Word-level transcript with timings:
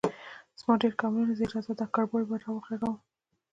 _زما 0.59 0.73
ډېر 0.81 0.93
کمالونه 0.99 1.31
زده 1.37 1.41
دي، 1.47 1.51
راځه، 1.53 1.73
دا 1.79 1.85
کربوړی 1.95 2.25
به 2.29 2.35
راوغږوم. 2.43 2.97